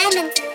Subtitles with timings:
[0.00, 0.49] diamonds.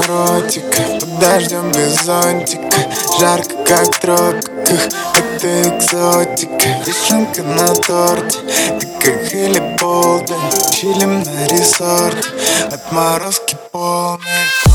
[0.00, 2.76] наротика Под дождем без зонтика.
[3.18, 6.66] Жарко, как в тропиках Это экзотика.
[6.86, 8.38] Вишенка на торте
[8.80, 10.40] Ты как или Болден,
[10.72, 12.28] Чилим на ресорте
[12.70, 14.69] Отморозки полные.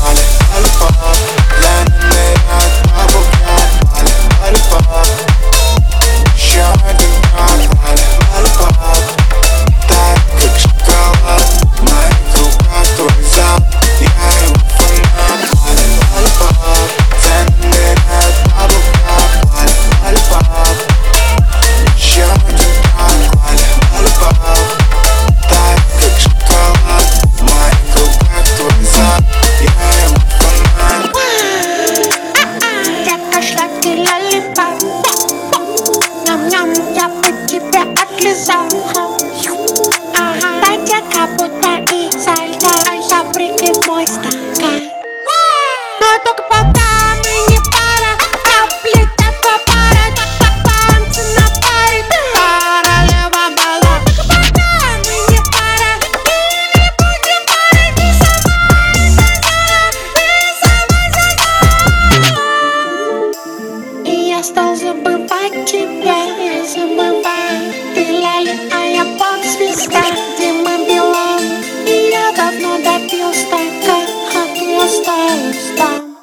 [64.46, 70.04] стал забывать тебя Я забываю, ты ляли, а я поп-звезда
[70.38, 71.42] Дима Билан,
[71.84, 76.16] и я давно допил стакан А ты осталась там.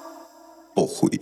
[0.73, 1.22] Похуй.